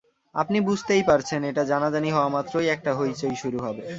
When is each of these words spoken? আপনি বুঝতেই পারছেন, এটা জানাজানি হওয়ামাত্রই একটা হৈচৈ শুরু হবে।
আপনি 0.35 0.57
বুঝতেই 0.61 1.03
পারছেন, 1.03 1.41
এটা 1.43 1.63
জানাজানি 1.63 2.09
হওয়ামাত্রই 2.11 2.67
একটা 2.67 2.91
হৈচৈ 2.93 3.35
শুরু 3.35 3.59
হবে। 3.59 3.85